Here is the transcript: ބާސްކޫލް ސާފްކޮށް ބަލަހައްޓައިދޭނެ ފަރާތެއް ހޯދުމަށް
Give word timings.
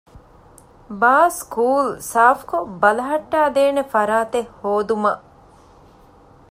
ބާސްކޫލް 1.01 1.89
ސާފްކޮށް 2.11 2.69
ބަލަހައްޓައިދޭނެ 2.81 3.83
ފަރާތެއް 3.93 4.49
ހޯދުމަށް 4.59 5.23